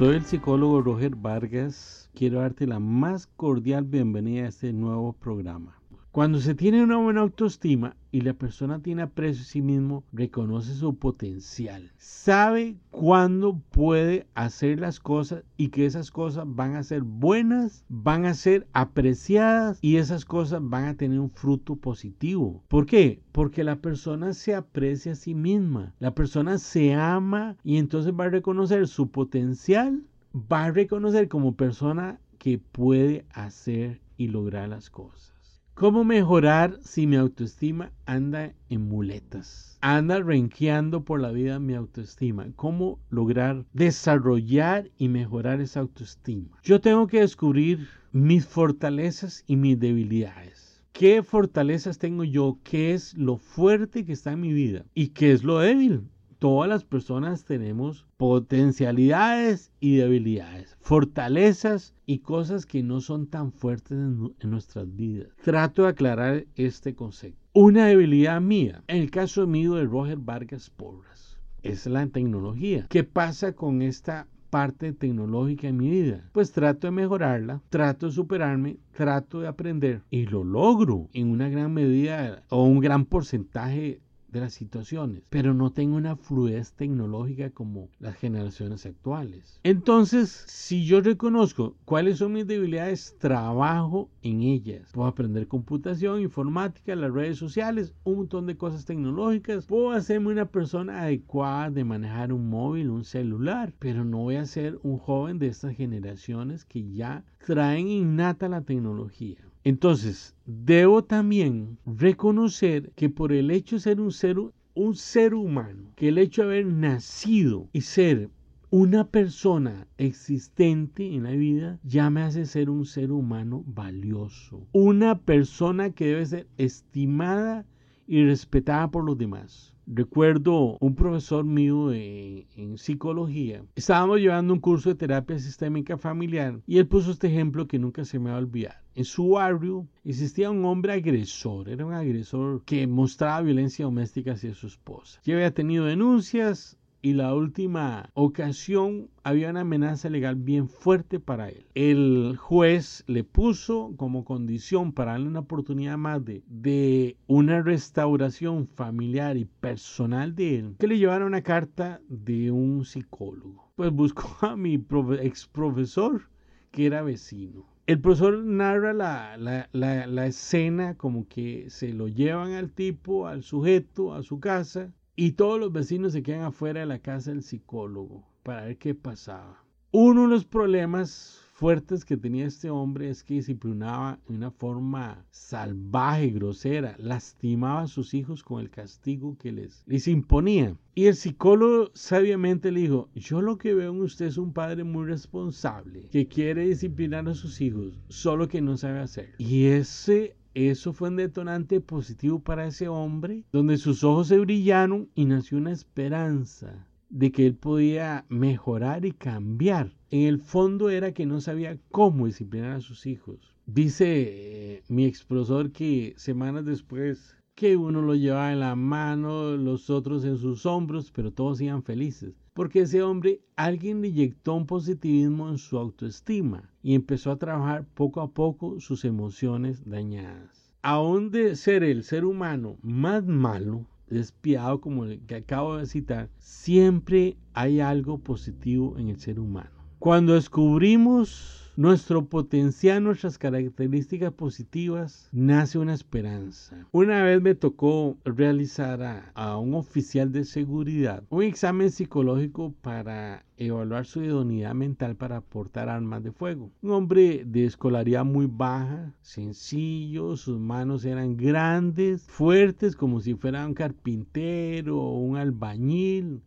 Soy 0.00 0.16
el 0.16 0.24
psicólogo 0.24 0.80
Roger 0.80 1.14
Vargas. 1.14 2.08
Quiero 2.14 2.40
darte 2.40 2.66
la 2.66 2.78
más 2.78 3.26
cordial 3.26 3.84
bienvenida 3.84 4.46
a 4.46 4.48
este 4.48 4.72
nuevo 4.72 5.12
programa. 5.12 5.79
Cuando 6.12 6.40
se 6.40 6.56
tiene 6.56 6.82
una 6.82 6.96
buena 6.96 7.20
autoestima 7.20 7.94
y 8.10 8.22
la 8.22 8.34
persona 8.34 8.82
tiene 8.82 9.02
aprecio 9.02 9.42
a 9.42 9.46
sí 9.46 9.62
mismo, 9.62 10.02
reconoce 10.12 10.74
su 10.74 10.96
potencial, 10.96 11.92
sabe 11.98 12.78
cuándo 12.90 13.62
puede 13.70 14.26
hacer 14.34 14.80
las 14.80 14.98
cosas 14.98 15.44
y 15.56 15.68
que 15.68 15.86
esas 15.86 16.10
cosas 16.10 16.46
van 16.48 16.74
a 16.74 16.82
ser 16.82 17.02
buenas, 17.02 17.84
van 17.88 18.24
a 18.24 18.34
ser 18.34 18.66
apreciadas 18.72 19.78
y 19.82 19.98
esas 19.98 20.24
cosas 20.24 20.60
van 20.64 20.86
a 20.86 20.96
tener 20.96 21.20
un 21.20 21.30
fruto 21.30 21.76
positivo. 21.76 22.64
¿Por 22.66 22.86
qué? 22.86 23.22
Porque 23.30 23.62
la 23.62 23.76
persona 23.76 24.32
se 24.32 24.56
aprecia 24.56 25.12
a 25.12 25.14
sí 25.14 25.36
misma, 25.36 25.94
la 26.00 26.12
persona 26.12 26.58
se 26.58 26.92
ama 26.92 27.56
y 27.62 27.76
entonces 27.76 28.12
va 28.18 28.24
a 28.24 28.30
reconocer 28.30 28.88
su 28.88 29.12
potencial, 29.12 30.02
va 30.34 30.64
a 30.64 30.72
reconocer 30.72 31.28
como 31.28 31.54
persona 31.54 32.18
que 32.38 32.58
puede 32.58 33.26
hacer 33.32 34.00
y 34.16 34.26
lograr 34.26 34.68
las 34.68 34.90
cosas. 34.90 35.39
¿Cómo 35.80 36.04
mejorar 36.04 36.78
si 36.82 37.06
mi 37.06 37.16
autoestima 37.16 37.90
anda 38.04 38.52
en 38.68 38.86
muletas? 38.86 39.78
Anda 39.80 40.20
renqueando 40.20 41.06
por 41.06 41.20
la 41.20 41.30
vida 41.30 41.58
mi 41.58 41.72
autoestima. 41.72 42.48
¿Cómo 42.54 42.98
lograr 43.08 43.64
desarrollar 43.72 44.90
y 44.98 45.08
mejorar 45.08 45.62
esa 45.62 45.80
autoestima? 45.80 46.60
Yo 46.62 46.82
tengo 46.82 47.06
que 47.06 47.20
descubrir 47.20 47.88
mis 48.12 48.44
fortalezas 48.44 49.42
y 49.46 49.56
mis 49.56 49.80
debilidades. 49.80 50.82
¿Qué 50.92 51.22
fortalezas 51.22 51.96
tengo 51.96 52.24
yo? 52.24 52.58
¿Qué 52.62 52.92
es 52.92 53.16
lo 53.16 53.38
fuerte 53.38 54.04
que 54.04 54.12
está 54.12 54.32
en 54.32 54.42
mi 54.42 54.52
vida? 54.52 54.84
¿Y 54.92 55.08
qué 55.08 55.32
es 55.32 55.44
lo 55.44 55.60
débil? 55.60 56.02
Todas 56.40 56.68
las 56.68 56.84
personas 56.84 57.44
tenemos 57.44 58.06
potencialidades 58.16 59.70
y 59.78 59.96
debilidades, 59.96 60.76
fortalezas 60.80 61.94
y 62.06 62.20
cosas 62.20 62.66
que 62.66 62.82
no 62.82 63.00
son 63.00 63.26
tan 63.28 63.52
fuertes 63.52 63.92
en, 63.92 64.34
nuestras 64.42 64.96
vidas. 64.96 65.28
Trato 65.44 65.82
de 65.82 65.88
aclarar 65.88 66.46
este 66.56 66.94
concepto. 66.94 67.38
Una 67.52 67.86
debilidad 67.86 68.40
mía, 68.40 68.82
en 68.88 68.96
el 69.02 69.10
caso 69.10 69.46
mío 69.46 69.74
de 69.74 69.84
Roger 69.84 70.18
Vargas 70.18 70.70
Porras, 70.70 71.38
es 71.62 71.86
la 71.86 72.06
tecnología. 72.06 72.86
¿Qué 72.88 73.04
pasa 73.04 73.52
con 73.52 73.82
esta 73.82 74.26
parte 74.48 74.92
tecnológica 74.92 75.68
en 75.68 75.76
mi 75.76 75.88
vida. 75.88 76.28
Pues 76.32 76.50
trato 76.50 76.88
de 76.88 76.90
mejorarla, 76.90 77.62
trato 77.70 78.06
de 78.06 78.12
superarme, 78.12 78.78
trato 78.96 79.40
de 79.40 79.46
aprender 79.46 80.02
y 80.10 80.26
lo 80.26 80.42
logro 80.42 81.08
en 81.12 81.30
una 81.30 81.48
gran 81.48 81.72
medida 81.72 82.42
o 82.48 82.64
un 82.64 82.80
gran 82.80 83.04
porcentaje 83.04 84.00
de 84.32 84.40
las 84.40 84.54
situaciones, 84.54 85.22
pero 85.30 85.54
no 85.54 85.72
tengo 85.72 85.96
una 85.96 86.16
fluidez 86.16 86.72
tecnológica 86.72 87.50
como 87.50 87.88
las 87.98 88.16
generaciones 88.16 88.86
actuales. 88.86 89.60
Entonces, 89.62 90.30
si 90.46 90.84
yo 90.84 91.00
reconozco 91.00 91.74
cuáles 91.84 92.18
son 92.18 92.32
mis 92.32 92.46
debilidades, 92.46 93.16
trabajo 93.18 94.08
en 94.22 94.42
ellas. 94.42 94.90
Puedo 94.92 95.08
aprender 95.08 95.48
computación, 95.48 96.20
informática, 96.20 96.94
las 96.94 97.12
redes 97.12 97.38
sociales, 97.38 97.94
un 98.04 98.16
montón 98.16 98.46
de 98.46 98.56
cosas 98.56 98.84
tecnológicas. 98.84 99.66
Puedo 99.66 99.90
hacerme 99.90 100.28
una 100.28 100.46
persona 100.46 101.02
adecuada 101.02 101.70
de 101.70 101.84
manejar 101.84 102.32
un 102.32 102.48
móvil, 102.48 102.90
un 102.90 103.04
celular, 103.04 103.72
pero 103.78 104.04
no 104.04 104.18
voy 104.18 104.36
a 104.36 104.46
ser 104.46 104.78
un 104.82 104.98
joven 104.98 105.38
de 105.38 105.48
estas 105.48 105.76
generaciones 105.76 106.64
que 106.64 106.90
ya 106.90 107.24
traen 107.46 107.88
innata 107.88 108.48
la 108.48 108.62
tecnología. 108.62 109.38
Entonces, 109.62 110.34
debo 110.46 111.04
también 111.04 111.78
reconocer 111.84 112.92
que 112.96 113.10
por 113.10 113.32
el 113.32 113.50
hecho 113.50 113.76
de 113.76 113.80
ser 113.80 114.00
un 114.00 114.94
ser, 114.94 115.34
humano, 115.34 115.92
que 115.96 116.08
el 116.08 116.18
hecho 116.18 116.42
de 116.42 116.48
haber 116.48 116.66
nacido 116.66 117.68
y 117.72 117.82
ser 117.82 118.30
una 118.70 119.08
persona 119.08 119.86
existente 119.98 121.14
en 121.14 121.24
la 121.24 121.32
vida 121.32 121.78
ya 121.82 122.08
me 122.08 122.22
hace 122.22 122.46
ser 122.46 122.70
un 122.70 122.86
ser 122.86 123.12
humano 123.12 123.62
valioso. 123.66 124.66
Una 124.72 125.18
persona 125.18 125.90
que 125.90 126.06
debe 126.06 126.24
ser 126.24 126.46
estimada 126.56 127.66
y 128.06 128.24
respetada 128.24 128.90
por 128.90 129.04
los 129.04 129.18
demás. 129.18 129.76
Recuerdo 129.92 130.78
un 130.78 130.94
profesor 130.94 131.44
mío 131.44 131.92
en 131.92 132.78
psicología. 132.78 133.64
Estábamos 133.74 134.20
llevando 134.20 134.54
un 134.54 134.60
curso 134.60 134.88
de 134.88 134.94
terapia 134.94 135.36
sistémica 135.40 135.98
familiar 135.98 136.60
y 136.64 136.78
él 136.78 136.86
puso 136.86 137.10
este 137.10 137.26
ejemplo 137.26 137.66
que 137.66 137.80
nunca 137.80 138.04
se 138.04 138.20
me 138.20 138.30
va 138.30 138.36
a 138.36 138.38
olvidar. 138.38 138.84
En 138.94 139.04
su 139.04 139.30
barrio 139.30 139.88
existía 140.04 140.48
un 140.50 140.64
hombre 140.64 140.92
agresor, 140.92 141.68
era 141.68 141.84
un 141.84 141.92
agresor 141.92 142.62
que 142.64 142.86
mostraba 142.86 143.40
violencia 143.40 143.84
doméstica 143.84 144.34
hacia 144.34 144.54
su 144.54 144.68
esposa. 144.68 145.20
Ya 145.24 145.34
había 145.34 145.52
tenido 145.52 145.86
denuncias, 145.86 146.78
y 147.02 147.14
la 147.14 147.34
última 147.34 148.10
ocasión 148.14 149.08
había 149.22 149.50
una 149.50 149.60
amenaza 149.60 150.10
legal 150.10 150.36
bien 150.36 150.68
fuerte 150.68 151.18
para 151.18 151.48
él. 151.48 151.66
El 151.74 152.36
juez 152.36 153.04
le 153.06 153.24
puso 153.24 153.94
como 153.96 154.24
condición 154.24 154.92
para 154.92 155.12
darle 155.12 155.28
una 155.28 155.40
oportunidad 155.40 155.96
más 155.96 156.24
de, 156.24 156.42
de 156.46 157.16
una 157.26 157.62
restauración 157.62 158.66
familiar 158.66 159.36
y 159.36 159.46
personal 159.46 160.34
de 160.34 160.58
él 160.58 160.76
que 160.78 160.88
le 160.88 160.98
llevara 160.98 161.24
una 161.24 161.42
carta 161.42 162.00
de 162.08 162.50
un 162.50 162.84
psicólogo. 162.84 163.72
Pues 163.76 163.90
buscó 163.92 164.36
a 164.46 164.56
mi 164.56 164.84
ex 165.22 165.46
profesor 165.46 166.22
que 166.70 166.86
era 166.86 167.02
vecino. 167.02 167.66
El 167.86 168.00
profesor 168.00 168.44
narra 168.44 168.92
la, 168.92 169.36
la, 169.36 169.68
la, 169.72 170.26
escena 170.26 170.94
como 170.96 171.26
que 171.26 171.68
se 171.70 171.92
lo 171.92 172.06
llevan 172.06 172.52
al 172.52 172.70
tipo, 172.70 173.26
al 173.26 173.42
sujeto, 173.42 174.14
a 174.14 174.22
su 174.22 174.38
casa 174.38 174.92
y 175.16 175.32
todos 175.32 175.60
los 175.60 175.72
vecinos 175.72 176.12
se 176.12 176.22
quedan 176.22 176.42
afuera 176.42 176.80
de 176.80 176.86
la 176.86 177.00
casa 177.00 177.30
del 177.30 177.42
psicólogo 177.42 178.26
para 178.42 178.64
ver 178.64 178.78
qué 178.78 178.94
pasaba. 178.94 179.64
Uno 179.92 180.22
de 180.22 180.28
los 180.28 180.44
problemas 180.44 181.40
fuertes 181.52 182.06
que 182.06 182.16
tenía 182.16 182.46
este 182.46 182.70
hombre 182.70 183.10
es 183.10 183.22
que 183.22 183.34
disciplinaba 183.34 184.18
de 184.26 184.34
una 184.34 184.50
forma 184.50 185.26
salvaje, 185.30 186.30
grosera, 186.30 186.94
lastimaba 186.98 187.82
a 187.82 187.86
sus 187.86 188.14
hijos 188.14 188.42
con 188.42 188.62
el 188.62 188.70
castigo 188.70 189.36
que 189.36 189.52
les, 189.52 189.82
les 189.86 190.08
imponía. 190.08 190.74
Y 190.94 191.06
el 191.06 191.16
psicólogo 191.16 191.90
sabiamente 191.92 192.72
le 192.72 192.80
dijo, 192.80 193.10
yo 193.14 193.42
lo 193.42 193.58
que 193.58 193.74
veo 193.74 193.92
en 193.92 194.00
usted 194.00 194.24
es 194.24 194.38
un 194.38 194.54
padre 194.54 194.84
muy 194.84 195.04
responsable, 195.04 196.08
que 196.10 196.28
quiere 196.28 196.66
disciplinar 196.66 197.28
a 197.28 197.34
sus 197.34 197.60
hijos, 197.60 198.00
solo 198.08 198.48
que 198.48 198.62
no 198.62 198.78
sabe 198.78 199.00
hacer. 199.00 199.34
Y 199.36 199.66
ese 199.66 200.36
eso 200.54 200.92
fue 200.92 201.08
un 201.08 201.16
detonante 201.16 201.80
positivo 201.80 202.40
para 202.40 202.66
ese 202.66 202.88
hombre, 202.88 203.44
donde 203.52 203.78
sus 203.78 204.04
ojos 204.04 204.28
se 204.28 204.38
brillaron 204.38 205.08
y 205.14 205.24
nació 205.24 205.58
una 205.58 205.72
esperanza 205.72 206.86
de 207.08 207.32
que 207.32 207.46
él 207.46 207.54
podía 207.54 208.24
mejorar 208.28 209.04
y 209.04 209.12
cambiar. 209.12 209.92
En 210.10 210.22
el 210.22 210.40
fondo 210.40 210.90
era 210.90 211.12
que 211.12 211.26
no 211.26 211.40
sabía 211.40 211.78
cómo 211.90 212.26
disciplinar 212.26 212.72
a 212.72 212.80
sus 212.80 213.06
hijos. 213.06 213.54
Dice 213.66 214.06
eh, 214.08 214.82
mi 214.88 215.04
ex 215.04 215.24
profesor 215.24 215.70
que 215.70 216.14
semanas 216.16 216.64
después 216.64 217.36
que 217.60 217.76
uno 217.76 218.00
lo 218.00 218.14
llevaba 218.14 218.54
en 218.54 218.60
la 218.60 218.74
mano, 218.74 219.54
los 219.54 219.90
otros 219.90 220.24
en 220.24 220.38
sus 220.38 220.64
hombros, 220.64 221.12
pero 221.12 221.30
todos 221.30 221.60
iban 221.60 221.82
felices. 221.82 222.32
Porque 222.54 222.80
ese 222.80 223.02
hombre, 223.02 223.42
alguien 223.54 224.00
le 224.00 224.08
inyectó 224.08 224.54
un 224.54 224.64
positivismo 224.64 225.50
en 225.50 225.58
su 225.58 225.76
autoestima 225.76 226.70
y 226.82 226.94
empezó 226.94 227.30
a 227.30 227.36
trabajar 227.36 227.86
poco 227.92 228.22
a 228.22 228.30
poco 228.32 228.80
sus 228.80 229.04
emociones 229.04 229.84
dañadas. 229.84 230.72
Aún 230.80 231.30
de 231.30 231.54
ser 231.54 231.82
el 231.82 232.02
ser 232.02 232.24
humano 232.24 232.78
más 232.80 233.26
malo, 233.26 233.84
despiado 234.08 234.80
como 234.80 235.04
el 235.04 235.20
que 235.26 235.34
acabo 235.34 235.76
de 235.76 235.84
citar, 235.84 236.30
siempre 236.38 237.36
hay 237.52 237.80
algo 237.80 238.16
positivo 238.20 238.96
en 238.96 239.10
el 239.10 239.20
ser 239.20 239.38
humano. 239.38 239.79
Cuando 240.00 240.32
descubrimos 240.32 241.74
nuestro 241.76 242.24
potencial, 242.24 243.04
nuestras 243.04 243.36
características 243.36 244.32
positivas, 244.32 245.28
nace 245.30 245.78
una 245.78 245.92
esperanza. 245.92 246.86
Una 246.90 247.22
vez 247.22 247.42
me 247.42 247.54
tocó 247.54 248.16
realizar 248.24 249.30
a, 249.34 249.58
un 249.58 249.74
oficial 249.74 250.32
de 250.32 250.46
seguridad 250.46 251.22
un 251.28 251.42
examen 251.42 251.90
psicológico 251.90 252.72
para 252.80 253.44
evaluar 253.58 254.06
su 254.06 254.22
idoneidad 254.22 254.72
mental 254.72 255.16
para 255.16 255.42
portar 255.42 255.90
armas 255.90 256.24
de 256.24 256.32
fuego. 256.32 256.70
Un 256.80 256.92
hombre 256.92 257.44
de 257.44 257.66
escolaridad 257.66 258.24
muy 258.24 258.46
baja, 258.50 259.12
sencillo, 259.20 260.34
sus 260.38 260.58
manos 260.58 261.04
eran 261.04 261.36
grandes, 261.36 262.22
fuertes 262.22 262.96
como 262.96 263.20
si 263.20 263.34
fuera 263.34 263.66
un 263.66 263.74
carpintero 263.74 264.98
o 264.98 265.18
un 265.18 265.36
albañil, 265.36 266.40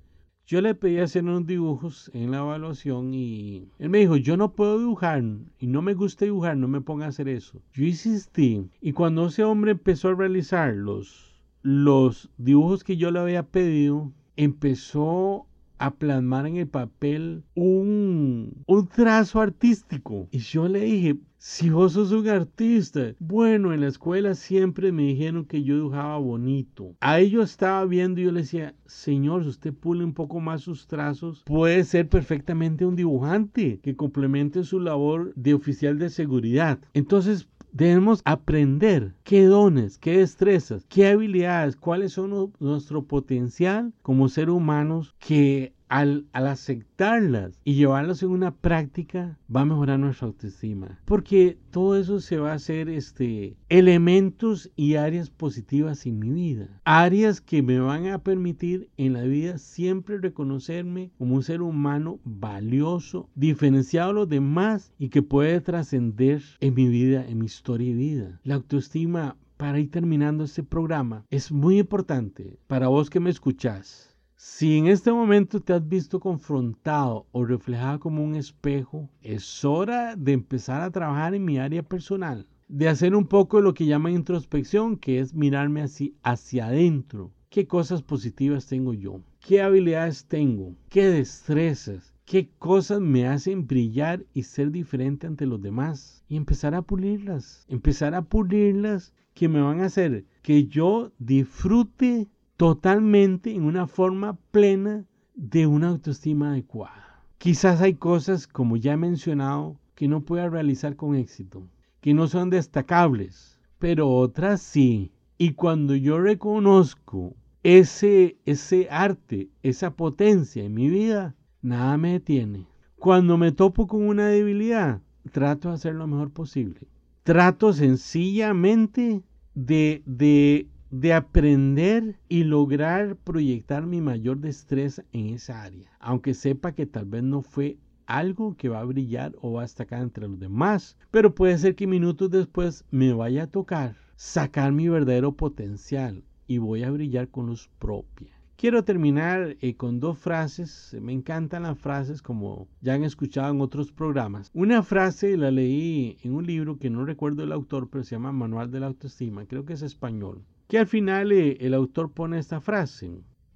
yo 0.53 0.61
le 0.61 0.75
pedí 0.75 0.99
hacer 0.99 1.23
unos 1.23 1.47
dibujos 1.47 2.11
en 2.13 2.29
la 2.29 2.37
evaluación 2.37 3.11
y 3.11 3.69
él 3.79 3.89
me 3.89 3.97
dijo, 3.97 4.17
yo 4.17 4.37
no 4.37 4.53
puedo 4.53 4.77
dibujar 4.77 5.23
y 5.57 5.65
no 5.65 5.81
me 5.81 5.95
gusta 5.95 6.25
dibujar, 6.25 6.57
no 6.57 6.67
me 6.67 6.79
ponga 6.79 7.07
a 7.07 7.09
hacer 7.09 7.27
eso. 7.27 7.59
Yo 7.73 7.85
insistí 7.85 8.69
y 8.79 8.93
cuando 8.93 9.25
ese 9.25 9.43
hombre 9.43 9.71
empezó 9.71 10.09
a 10.09 10.13
realizar 10.13 10.75
los, 10.75 11.41
los 11.63 12.29
dibujos 12.37 12.83
que 12.83 12.97
yo 12.97 13.09
le 13.09 13.17
había 13.17 13.41
pedido, 13.41 14.11
empezó 14.37 15.47
a 15.79 15.95
plasmar 15.95 16.45
en 16.45 16.57
el 16.57 16.67
papel 16.67 17.41
un, 17.55 18.32
un 18.73 18.87
trazo 18.87 19.39
artístico. 19.39 20.27
Y 20.31 20.39
yo 20.39 20.67
le 20.67 20.81
dije, 20.81 21.17
si 21.37 21.69
vos 21.69 21.93
sos 21.93 22.11
un 22.11 22.27
artista, 22.29 23.13
bueno, 23.19 23.73
en 23.73 23.81
la 23.81 23.87
escuela 23.87 24.33
siempre 24.33 24.91
me 24.91 25.03
dijeron 25.03 25.43
que 25.45 25.61
yo 25.61 25.75
dibujaba 25.75 26.17
bonito. 26.17 26.95
Ahí 27.01 27.31
yo 27.31 27.41
estaba 27.41 27.83
viendo 27.85 28.21
y 28.21 28.23
yo 28.23 28.31
le 28.31 28.41
decía, 28.41 28.75
señor, 28.85 29.43
si 29.43 29.49
usted 29.49 29.73
pule 29.73 30.05
un 30.05 30.13
poco 30.13 30.39
más 30.39 30.61
sus 30.61 30.87
trazos, 30.87 31.43
puede 31.45 31.83
ser 31.83 32.07
perfectamente 32.07 32.85
un 32.85 32.95
dibujante 32.95 33.79
que 33.83 33.95
complemente 33.95 34.63
su 34.63 34.79
labor 34.79 35.33
de 35.35 35.53
oficial 35.53 35.99
de 35.99 36.09
seguridad. 36.09 36.79
Entonces, 36.93 37.49
Debemos 37.73 38.21
aprender 38.23 39.15
qué 39.23 39.45
dones, 39.45 39.97
qué 39.97 40.19
destrezas, 40.19 40.85
qué 40.89 41.07
habilidades, 41.07 41.75
cuáles 41.75 42.13
son 42.13 42.53
nuestro 42.59 43.05
potencial 43.05 43.93
como 44.03 44.29
seres 44.29 44.53
humanos 44.53 45.15
que 45.17 45.73
al, 45.93 46.25
aceptarlas 46.33 47.59
y 47.63 47.75
llevarlas 47.75 48.23
en 48.23 48.29
una 48.29 48.55
práctica, 48.55 49.37
va 49.55 49.61
a 49.61 49.65
mejorar 49.65 49.99
nuestra 49.99 50.25
autoestima. 50.25 50.99
Porque 51.05 51.59
todo 51.69 51.95
eso 51.97 52.19
se 52.19 52.37
va 52.37 52.51
a 52.51 52.55
hacer 52.55 52.89
este, 52.89 53.55
elementos 53.69 54.71
y 54.75 54.95
áreas 54.95 55.29
positivas 55.29 56.07
en 56.07 56.17
mi 56.17 56.31
vida. 56.31 56.81
Áreas 56.83 57.41
que 57.41 57.61
me 57.61 57.79
van 57.79 58.07
a 58.07 58.17
permitir 58.23 58.89
en 58.97 59.13
la 59.13 59.21
vida 59.21 59.59
siempre 59.59 60.17
reconocerme 60.17 61.11
como 61.19 61.35
un 61.35 61.43
ser 61.43 61.61
humano 61.61 62.19
valioso, 62.23 63.29
diferenciado 63.35 64.07
de 64.07 64.13
los 64.15 64.29
demás 64.29 64.91
y 64.97 65.09
que 65.09 65.21
puede 65.21 65.61
trascender 65.61 66.41
en 66.59 66.73
mi 66.73 66.87
vida, 66.87 67.23
en 67.27 67.37
mi 67.37 67.45
historia 67.45 67.91
y 67.91 67.93
vida. 67.93 68.39
La 68.43 68.55
autoestima 68.55 69.37
para 69.57 69.79
ir 69.79 69.91
terminando 69.91 70.43
este 70.43 70.63
programa 70.63 71.23
es 71.29 71.51
muy 71.51 71.77
importante 71.77 72.57
para 72.65 72.87
vos 72.87 73.11
que 73.11 73.19
me 73.19 73.29
escuchás 73.29 74.12
si 74.45 74.77
en 74.77 74.87
este 74.87 75.09
momento 75.09 75.61
te 75.61 75.71
has 75.71 75.87
visto 75.87 76.19
confrontado 76.19 77.25
o 77.31 77.45
reflejado 77.45 78.01
como 78.01 78.21
un 78.21 78.35
espejo, 78.35 79.09
es 79.21 79.63
hora 79.63 80.17
de 80.17 80.33
empezar 80.33 80.81
a 80.81 80.91
trabajar 80.91 81.33
en 81.33 81.45
mi 81.45 81.59
área 81.59 81.81
personal, 81.81 82.45
de 82.67 82.89
hacer 82.89 83.15
un 83.15 83.25
poco 83.25 83.55
de 83.55 83.63
lo 83.63 83.73
que 83.73 83.85
llama 83.85 84.11
introspección, 84.11 84.97
que 84.97 85.19
es 85.19 85.33
mirarme 85.33 85.81
así 85.81 86.17
hacia 86.23 86.65
adentro. 86.65 87.31
¿Qué 87.49 87.67
cosas 87.67 88.01
positivas 88.01 88.67
tengo 88.67 88.93
yo? 88.93 89.21
¿Qué 89.39 89.61
habilidades 89.61 90.25
tengo? 90.25 90.75
¿Qué 90.89 91.05
destrezas? 91.05 92.13
¿Qué 92.25 92.49
cosas 92.59 92.99
me 92.99 93.25
hacen 93.25 93.65
brillar 93.65 94.25
y 94.33 94.43
ser 94.43 94.71
diferente 94.71 95.25
ante 95.25 95.45
los 95.45 95.61
demás? 95.61 96.21
Y 96.27 96.35
empezar 96.35 96.75
a 96.75 96.81
pulirlas, 96.81 97.65
empezar 97.69 98.13
a 98.13 98.23
pulirlas 98.23 99.13
que 99.33 99.47
me 99.47 99.61
van 99.61 99.79
a 99.79 99.85
hacer 99.85 100.25
que 100.41 100.65
yo 100.65 101.13
disfrute 101.17 102.27
totalmente 102.63 103.53
en 103.53 103.65
una 103.65 103.87
forma 103.87 104.37
plena 104.51 105.03
de 105.35 105.67
una 105.67 105.89
autoestima 105.89 106.51
adecuada. 106.51 107.21
Quizás 107.37 107.81
hay 107.81 107.95
cosas, 107.95 108.47
como 108.47 108.77
ya 108.77 108.93
he 108.93 108.95
mencionado, 108.95 109.81
que 109.95 110.07
no 110.07 110.21
pueda 110.21 110.47
realizar 110.47 110.95
con 110.95 111.13
éxito, 111.13 111.67
que 111.99 112.13
no 112.13 112.29
son 112.29 112.49
destacables, 112.49 113.59
pero 113.79 114.09
otras 114.09 114.61
sí. 114.61 115.11
Y 115.37 115.55
cuando 115.55 115.93
yo 115.93 116.21
reconozco 116.21 117.35
ese, 117.63 118.37
ese 118.45 118.87
arte, 118.89 119.49
esa 119.61 119.97
potencia 119.97 120.63
en 120.63 120.73
mi 120.73 120.87
vida, 120.87 121.35
nada 121.61 121.97
me 121.97 122.13
detiene. 122.13 122.65
Cuando 122.95 123.37
me 123.37 123.51
topo 123.51 123.87
con 123.87 124.07
una 124.07 124.27
debilidad, 124.27 125.01
trato 125.33 125.67
de 125.67 125.75
hacer 125.75 125.95
lo 125.95 126.07
mejor 126.07 126.31
posible. 126.31 126.87
Trato 127.23 127.73
sencillamente 127.73 129.21
de, 129.53 130.01
de 130.05 130.69
de 130.93 131.11
aprender 131.11 132.19
y 132.29 132.43
lograr 132.43 133.15
proyectar 133.15 133.87
mi 133.87 133.99
mayor 133.99 134.37
destreza 134.37 135.03
en 135.11 135.29
esa 135.29 135.63
área, 135.63 135.89
aunque 135.99 136.35
sepa 136.35 136.73
que 136.73 136.85
tal 136.85 137.05
vez 137.05 137.23
no 137.23 137.41
fue 137.41 137.79
algo 138.05 138.55
que 138.55 138.69
va 138.69 138.79
a 138.79 138.85
brillar 138.85 139.33
o 139.41 139.53
va 139.53 139.61
a 139.61 139.63
destacar 139.63 140.03
entre 140.03 140.27
los 140.27 140.39
demás, 140.39 140.95
pero 141.09 141.33
puede 141.33 141.57
ser 141.57 141.73
que 141.73 141.87
minutos 141.87 142.29
después 142.29 142.85
me 142.91 143.11
vaya 143.11 143.43
a 143.43 143.47
tocar 143.47 143.95
sacar 144.17 144.71
mi 144.71 144.87
verdadero 144.87 145.31
potencial 145.31 146.23
y 146.45 146.59
voy 146.59 146.83
a 146.83 146.91
brillar 146.91 147.27
con 147.27 147.47
luz 147.47 147.71
propia. 147.79 148.29
Quiero 148.55 148.83
terminar 148.83 149.57
eh, 149.61 149.75
con 149.75 149.99
dos 149.99 150.19
frases. 150.19 150.95
Me 151.01 151.11
encantan 151.11 151.63
las 151.63 151.79
frases 151.79 152.21
como 152.21 152.67
ya 152.81 152.93
han 152.93 153.03
escuchado 153.03 153.51
en 153.51 153.61
otros 153.61 153.91
programas. 153.91 154.51
Una 154.53 154.83
frase 154.83 155.37
la 155.37 155.49
leí 155.49 156.17
en 156.21 156.35
un 156.35 156.45
libro 156.45 156.77
que 156.77 156.91
no 156.91 157.03
recuerdo 157.03 157.43
el 157.43 157.51
autor, 157.51 157.89
pero 157.89 158.03
se 158.03 158.11
llama 158.11 158.31
Manual 158.31 158.69
de 158.69 158.79
la 158.79 158.85
Autoestima. 158.85 159.47
Creo 159.47 159.65
que 159.65 159.73
es 159.73 159.81
español 159.81 160.43
que 160.67 160.79
al 160.79 160.87
final 160.87 161.31
eh, 161.31 161.57
el 161.59 161.73
autor 161.73 162.11
pone 162.11 162.39
esta 162.39 162.61
frase. 162.61 163.11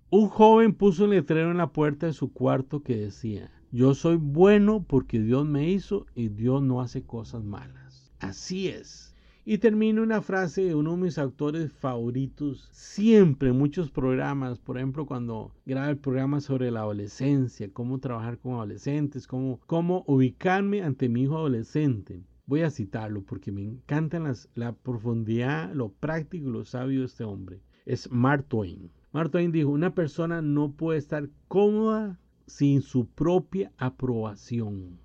Un 0.09 0.27
joven 0.27 0.73
puso 0.73 1.03
un 1.03 1.11
letrero 1.11 1.51
en 1.51 1.57
la 1.57 1.71
puerta 1.73 2.05
de 2.05 2.13
su 2.13 2.31
cuarto 2.31 2.81
que 2.81 2.95
decía, 2.95 3.51
yo 3.71 3.93
soy 3.93 4.15
bueno 4.15 4.85
porque 4.87 5.19
Dios 5.19 5.45
me 5.45 5.69
hizo 5.69 6.05
y 6.15 6.29
Dios 6.29 6.61
no 6.61 6.81
hace 6.81 7.03
cosas 7.03 7.43
malas. 7.43 8.11
Así 8.19 8.69
es. 8.69 9.13
Y 9.43 9.59
termino 9.59 10.03
una 10.03 10.21
frase 10.21 10.63
de 10.63 10.75
uno 10.75 10.91
de 10.91 11.03
mis 11.03 11.17
autores 11.17 11.71
favoritos, 11.71 12.67
siempre 12.71 13.49
en 13.49 13.57
muchos 13.57 13.89
programas, 13.89 14.59
por 14.59 14.77
ejemplo 14.77 15.05
cuando 15.05 15.53
graba 15.65 15.89
el 15.89 15.97
programa 15.97 16.41
sobre 16.41 16.69
la 16.69 16.81
adolescencia, 16.81 17.69
cómo 17.71 17.99
trabajar 17.99 18.39
con 18.39 18.53
adolescentes, 18.53 19.25
cómo, 19.25 19.59
cómo 19.65 20.03
ubicarme 20.05 20.81
ante 20.81 21.07
mi 21.07 21.23
hijo 21.23 21.37
adolescente. 21.37 22.23
Voy 22.47 22.61
a 22.61 22.71
citarlo 22.71 23.23
porque 23.23 23.51
me 23.51 23.61
encanta 23.61 24.21
la 24.55 24.71
profundidad, 24.71 25.73
lo 25.73 25.89
práctico 25.89 26.47
y 26.47 26.51
lo 26.51 26.63
sabio 26.63 27.01
de 27.01 27.05
este 27.05 27.25
hombre. 27.25 27.59
Es. 27.85 28.09
Mark 28.09 28.47
Twain 28.47 29.51
dijo, 29.51 29.69
una 29.69 29.93
persona 29.93 30.41
no 30.41 30.71
puede 30.71 30.97
estar 30.97 31.29
cómoda 31.49 32.19
sin 32.45 32.81
su 32.81 33.05
propia 33.05 33.71
aprobación. 33.77 34.97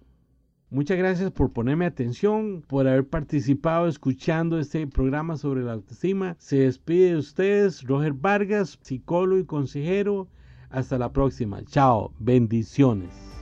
Muchas 0.71 0.97
gracias 0.97 1.31
por 1.33 1.53
ponerme 1.53 1.85
atención, 1.85 2.63
por 2.67 2.87
haber 2.87 3.07
participado 3.07 3.89
escuchando 3.89 4.59
este 4.59 4.87
programa 4.87 5.37
sobre 5.37 5.63
la 5.63 5.73
autoestima. 5.73 6.37
Se 6.39 6.61
despide 6.61 7.11
de 7.11 7.17
ustedes 7.17 7.83
Roger 7.83 8.13
Vargas, 8.13 8.79
psicólogo 8.81 9.41
y 9.41 9.45
consejero. 9.45 10.29
Hasta 10.71 10.97
la 10.97 11.13
próxima. 11.13 11.63
Chao. 11.65 12.15
Bendiciones. 12.19 13.42